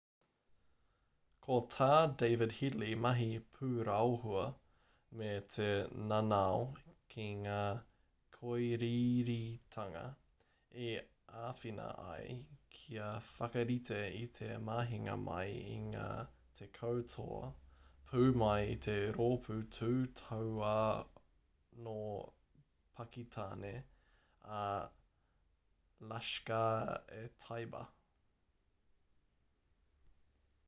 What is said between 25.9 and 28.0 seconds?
laskhar-e-taiba